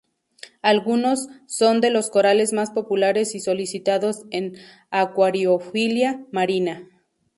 Algunos 0.63 1.27
son 1.45 1.79
de 1.79 1.91
los 1.91 2.09
corales 2.09 2.53
más 2.53 2.71
populares 2.71 3.35
y 3.35 3.39
solicitados 3.39 4.23
en 4.31 4.55
acuariofilia 4.89 6.25
marina. 6.31 6.89